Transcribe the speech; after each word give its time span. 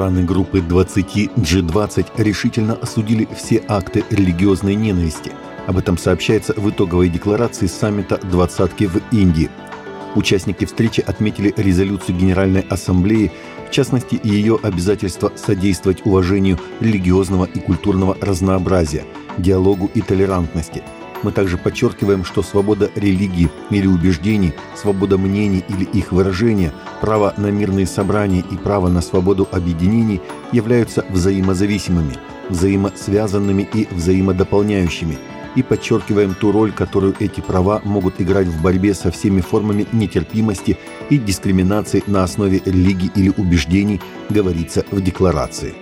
Страны 0.00 0.22
группы 0.22 0.62
20 0.62 1.30
G20 1.36 2.06
решительно 2.16 2.72
осудили 2.72 3.28
все 3.36 3.62
акты 3.68 4.02
религиозной 4.08 4.74
ненависти. 4.74 5.30
Об 5.66 5.76
этом 5.76 5.98
сообщается 5.98 6.54
в 6.56 6.70
итоговой 6.70 7.10
декларации 7.10 7.66
саммита 7.66 8.16
«двадцатки» 8.16 8.86
в 8.86 8.96
Индии. 9.12 9.50
Участники 10.14 10.64
встречи 10.64 11.02
отметили 11.06 11.52
резолюцию 11.54 12.16
Генеральной 12.16 12.62
Ассамблеи, 12.62 13.30
в 13.68 13.70
частности, 13.70 14.18
ее 14.24 14.58
обязательство 14.62 15.32
содействовать 15.36 16.06
уважению 16.06 16.58
религиозного 16.80 17.44
и 17.44 17.58
культурного 17.58 18.16
разнообразия, 18.22 19.04
диалогу 19.36 19.90
и 19.92 20.00
толерантности– 20.00 20.82
мы 21.22 21.32
также 21.32 21.58
подчеркиваем, 21.58 22.24
что 22.24 22.42
свобода 22.42 22.90
религии 22.94 23.50
или 23.70 23.86
убеждений, 23.86 24.54
свобода 24.74 25.18
мнений 25.18 25.64
или 25.68 25.84
их 25.84 26.12
выражения, 26.12 26.72
право 27.00 27.34
на 27.36 27.50
мирные 27.50 27.86
собрания 27.86 28.44
и 28.50 28.56
право 28.56 28.88
на 28.88 29.00
свободу 29.00 29.48
объединений 29.50 30.20
являются 30.52 31.04
взаимозависимыми, 31.08 32.16
взаимосвязанными 32.48 33.68
и 33.72 33.88
взаимодополняющими, 33.90 35.18
и 35.56 35.62
подчеркиваем 35.62 36.34
ту 36.34 36.52
роль, 36.52 36.72
которую 36.72 37.14
эти 37.18 37.40
права 37.40 37.80
могут 37.84 38.20
играть 38.20 38.46
в 38.46 38.62
борьбе 38.62 38.94
со 38.94 39.10
всеми 39.10 39.40
формами 39.40 39.86
нетерпимости 39.92 40.78
и 41.10 41.18
дискриминации 41.18 42.04
на 42.06 42.22
основе 42.22 42.62
религии 42.64 43.10
или 43.14 43.32
убеждений, 43.36 44.00
говорится 44.28 44.84
в 44.90 45.00
декларации. 45.00 45.74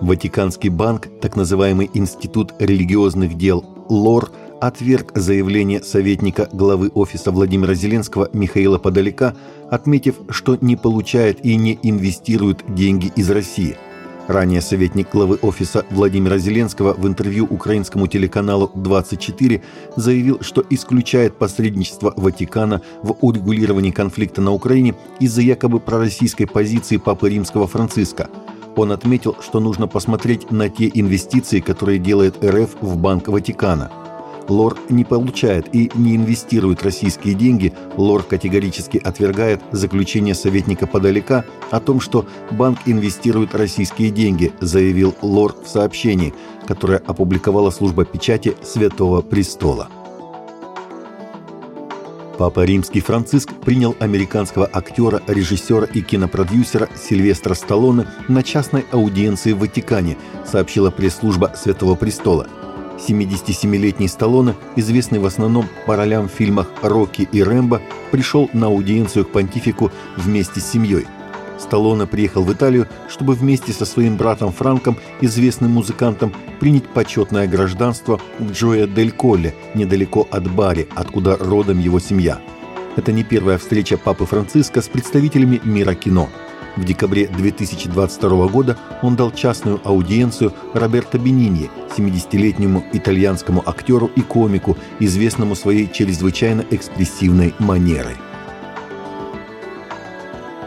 Ватиканский 0.00 0.70
банк, 0.70 1.08
так 1.20 1.36
называемый 1.36 1.90
Институт 1.92 2.54
религиозных 2.58 3.36
дел 3.36 3.64
ЛОР, 3.90 4.30
отверг 4.58 5.12
заявление 5.14 5.82
советника 5.82 6.48
главы 6.52 6.90
офиса 6.94 7.30
Владимира 7.30 7.74
Зеленского 7.74 8.30
Михаила 8.32 8.78
Подалека, 8.78 9.36
отметив, 9.70 10.14
что 10.30 10.56
не 10.60 10.76
получает 10.76 11.44
и 11.44 11.54
не 11.56 11.78
инвестирует 11.82 12.64
деньги 12.74 13.12
из 13.14 13.30
России. 13.30 13.76
Ранее 14.26 14.62
советник 14.62 15.10
главы 15.12 15.38
офиса 15.42 15.84
Владимира 15.90 16.38
Зеленского 16.38 16.94
в 16.94 17.06
интервью 17.06 17.46
украинскому 17.50 18.06
телеканалу 18.06 18.70
24 18.74 19.62
заявил, 19.96 20.38
что 20.40 20.64
исключает 20.70 21.36
посредничество 21.36 22.14
Ватикана 22.16 22.80
в 23.02 23.16
урегулировании 23.20 23.90
конфликта 23.90 24.40
на 24.40 24.52
Украине 24.52 24.94
из-за 25.18 25.42
якобы 25.42 25.78
пророссийской 25.78 26.46
позиции 26.46 26.96
Папы 26.96 27.28
Римского 27.28 27.66
Франциска– 27.66 28.30
он 28.76 28.92
отметил, 28.92 29.36
что 29.40 29.60
нужно 29.60 29.86
посмотреть 29.86 30.50
на 30.50 30.68
те 30.68 30.90
инвестиции, 30.92 31.60
которые 31.60 31.98
делает 31.98 32.42
РФ 32.44 32.76
в 32.80 32.96
Банк 32.96 33.28
Ватикана. 33.28 33.90
Лор 34.48 34.76
не 34.88 35.04
получает 35.04 35.72
и 35.74 35.90
не 35.94 36.16
инвестирует 36.16 36.82
российские 36.82 37.34
деньги, 37.34 37.72
Лор 37.96 38.24
категорически 38.24 38.98
отвергает 38.98 39.62
заключение 39.70 40.34
советника 40.34 40.88
Подалека 40.88 41.44
о 41.70 41.78
том, 41.78 42.00
что 42.00 42.26
банк 42.50 42.78
инвестирует 42.86 43.54
российские 43.54 44.10
деньги, 44.10 44.52
заявил 44.60 45.14
Лор 45.22 45.54
в 45.64 45.68
сообщении, 45.68 46.34
которое 46.66 46.98
опубликовала 46.98 47.70
служба 47.70 48.04
печати 48.04 48.56
Святого 48.62 49.22
Престола. 49.22 49.88
Папа 52.40 52.64
Римский 52.64 53.00
Франциск 53.00 53.52
принял 53.52 53.94
американского 54.00 54.66
актера, 54.72 55.20
режиссера 55.26 55.84
и 55.84 56.00
кинопродюсера 56.00 56.88
Сильвестра 56.96 57.52
Сталлоне 57.52 58.06
на 58.28 58.42
частной 58.42 58.86
аудиенции 58.92 59.52
в 59.52 59.58
Ватикане, 59.58 60.16
сообщила 60.50 60.90
пресс-служба 60.90 61.52
Святого 61.54 61.96
Престола. 61.96 62.46
77-летний 63.06 64.08
Сталлоне, 64.08 64.54
известный 64.74 65.18
в 65.18 65.26
основном 65.26 65.66
по 65.84 65.96
ролям 65.96 66.30
в 66.30 66.32
фильмах 66.32 66.68
«Рокки» 66.80 67.28
и 67.30 67.42
«Рэмбо», 67.42 67.82
пришел 68.10 68.48
на 68.54 68.68
аудиенцию 68.68 69.26
к 69.26 69.32
понтифику 69.32 69.92
вместе 70.16 70.60
с 70.60 70.70
семьей– 70.70 71.06
Сталлоне 71.60 72.06
приехал 72.06 72.42
в 72.42 72.52
Италию, 72.52 72.88
чтобы 73.08 73.34
вместе 73.34 73.72
со 73.72 73.84
своим 73.84 74.16
братом 74.16 74.52
Франком, 74.52 74.96
известным 75.20 75.72
музыкантом, 75.72 76.32
принять 76.58 76.88
почетное 76.88 77.46
гражданство 77.46 78.20
в 78.38 78.52
Джоя 78.52 78.86
дель 78.86 79.12
Колле, 79.12 79.54
недалеко 79.74 80.26
от 80.30 80.50
Бари, 80.50 80.88
откуда 80.94 81.36
родом 81.36 81.78
его 81.78 82.00
семья. 82.00 82.40
Это 82.96 83.12
не 83.12 83.22
первая 83.22 83.58
встреча 83.58 83.96
Папы 83.96 84.26
Франциска 84.26 84.82
с 84.82 84.88
представителями 84.88 85.60
мира 85.64 85.94
кино. 85.94 86.28
В 86.76 86.84
декабре 86.84 87.26
2022 87.26 88.48
года 88.48 88.78
он 89.02 89.16
дал 89.16 89.32
частную 89.32 89.80
аудиенцию 89.84 90.52
Роберто 90.72 91.18
Бениньи, 91.18 91.70
70-летнему 91.96 92.84
итальянскому 92.92 93.62
актеру 93.66 94.10
и 94.14 94.22
комику, 94.22 94.76
известному 94.98 95.54
своей 95.56 95.90
чрезвычайно 95.92 96.64
экспрессивной 96.70 97.54
манерой. 97.58 98.16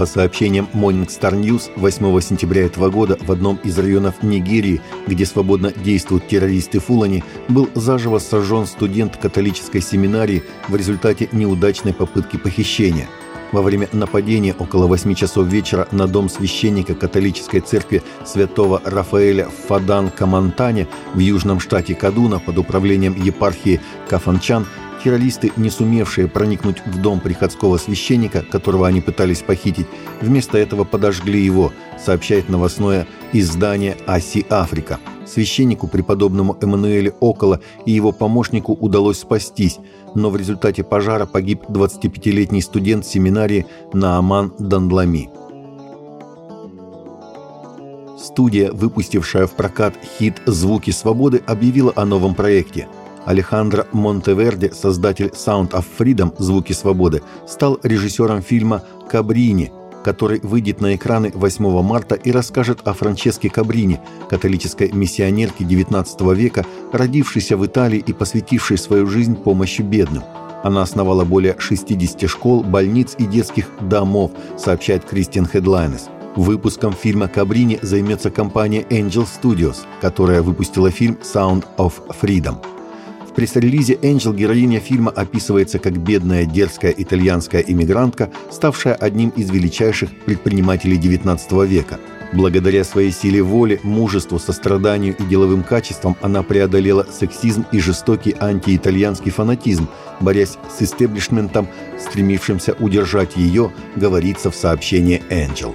По 0.00 0.06
сообщениям 0.06 0.66
Morning 0.72 1.06
Star 1.08 1.38
News, 1.38 1.70
8 1.76 2.20
сентября 2.22 2.64
этого 2.64 2.88
года 2.88 3.18
в 3.20 3.30
одном 3.30 3.60
из 3.64 3.78
районов 3.78 4.22
Нигерии, 4.22 4.80
где 5.06 5.26
свободно 5.26 5.72
действуют 5.72 6.26
террористы 6.26 6.78
Фулани, 6.78 7.22
был 7.48 7.68
заживо 7.74 8.18
сожжен 8.18 8.64
студент 8.64 9.18
католической 9.18 9.82
семинарии 9.82 10.42
в 10.68 10.74
результате 10.74 11.28
неудачной 11.32 11.92
попытки 11.92 12.38
похищения. 12.38 13.10
Во 13.52 13.60
время 13.60 13.90
нападения 13.92 14.54
около 14.58 14.86
8 14.86 15.14
часов 15.14 15.46
вечера 15.48 15.86
на 15.92 16.06
дом 16.06 16.30
священника 16.30 16.94
католической 16.94 17.60
церкви 17.60 18.02
святого 18.24 18.80
Рафаэля 18.82 19.50
в 19.50 19.68
Фадан-Камантане 19.68 20.88
в 21.12 21.18
южном 21.18 21.60
штате 21.60 21.94
Кадуна 21.94 22.38
под 22.38 22.56
управлением 22.56 23.22
епархии 23.22 23.82
Кафанчан 24.08 24.66
Террористы, 25.02 25.50
не 25.56 25.70
сумевшие 25.70 26.28
проникнуть 26.28 26.84
в 26.84 27.00
дом 27.00 27.20
приходского 27.20 27.78
священника, 27.78 28.42
которого 28.42 28.86
они 28.86 29.00
пытались 29.00 29.40
похитить, 29.40 29.86
вместо 30.20 30.58
этого 30.58 30.84
подожгли 30.84 31.42
его, 31.42 31.72
сообщает 31.98 32.50
новостное 32.50 33.06
издание 33.32 33.96
«Аси 34.06 34.44
Африка». 34.50 34.98
Священнику, 35.26 35.86
преподобному 35.86 36.58
Эммануэле 36.60 37.14
Около 37.20 37.60
и 37.86 37.92
его 37.92 38.12
помощнику 38.12 38.74
удалось 38.74 39.20
спастись, 39.20 39.78
но 40.14 40.28
в 40.28 40.36
результате 40.36 40.82
пожара 40.82 41.24
погиб 41.24 41.62
25-летний 41.68 42.60
студент 42.60 43.06
семинарии 43.06 43.66
Нааман 43.94 44.52
Дандлами. 44.58 45.30
Студия, 48.18 48.70
выпустившая 48.70 49.46
в 49.46 49.52
прокат 49.52 49.94
хит 50.18 50.42
«Звуки 50.44 50.90
свободы», 50.90 51.42
объявила 51.46 51.92
о 51.96 52.04
новом 52.04 52.34
проекте– 52.34 52.86
Алехандро 53.26 53.86
Монтеверди, 53.92 54.70
создатель 54.72 55.28
Sound 55.28 55.70
of 55.70 55.84
Freedom 55.98 56.34
«Звуки 56.38 56.72
свободы», 56.72 57.22
стал 57.46 57.78
режиссером 57.82 58.42
фильма 58.42 58.82
«Кабрини», 59.08 59.72
который 60.04 60.40
выйдет 60.42 60.80
на 60.80 60.96
экраны 60.96 61.30
8 61.34 61.82
марта 61.82 62.14
и 62.14 62.32
расскажет 62.32 62.80
о 62.86 62.94
Франческе 62.94 63.50
Кабрини, 63.50 64.00
католической 64.28 64.90
миссионерке 64.92 65.64
XIX 65.64 66.34
века, 66.34 66.64
родившейся 66.92 67.56
в 67.56 67.66
Италии 67.66 68.02
и 68.04 68.12
посвятившей 68.12 68.78
свою 68.78 69.06
жизнь 69.06 69.36
помощи 69.36 69.82
бедным. 69.82 70.22
Она 70.62 70.82
основала 70.82 71.24
более 71.24 71.56
60 71.58 72.28
школ, 72.28 72.62
больниц 72.62 73.14
и 73.18 73.24
детских 73.24 73.66
домов, 73.80 74.32
сообщает 74.58 75.04
Кристиан 75.04 75.46
Хедлайнес. 75.46 76.08
Выпуском 76.36 76.92
фильма 76.92 77.28
«Кабрини» 77.28 77.78
займется 77.82 78.30
компания 78.30 78.82
Angel 78.82 79.26
Studios, 79.26 79.78
которая 80.00 80.42
выпустила 80.42 80.90
фильм 80.90 81.18
«Sound 81.22 81.64
of 81.76 81.94
Freedom». 82.20 82.56
Пресс-релизе 83.40 83.98
«Энджел» 84.02 84.34
героиня 84.34 84.80
фильма 84.80 85.10
описывается 85.10 85.78
как 85.78 85.96
бедная, 85.96 86.44
дерзкая 86.44 86.94
итальянская 86.94 87.62
иммигрантка, 87.62 88.30
ставшая 88.50 88.92
одним 88.92 89.30
из 89.30 89.48
величайших 89.48 90.10
предпринимателей 90.26 90.98
XIX 90.98 91.66
века. 91.66 91.98
Благодаря 92.34 92.84
своей 92.84 93.10
силе 93.10 93.40
воли, 93.40 93.80
мужеству, 93.82 94.38
состраданию 94.38 95.16
и 95.18 95.22
деловым 95.22 95.62
качествам 95.62 96.18
она 96.20 96.42
преодолела 96.42 97.06
сексизм 97.10 97.64
и 97.72 97.78
жестокий 97.80 98.36
антиитальянский 98.38 99.30
фанатизм, 99.30 99.88
борясь 100.20 100.58
с 100.68 100.82
истеблишментом, 100.82 101.66
стремившимся 101.98 102.74
удержать 102.74 103.38
ее, 103.38 103.72
говорится 103.96 104.50
в 104.50 104.54
сообщении 104.54 105.22
«Энджел». 105.30 105.74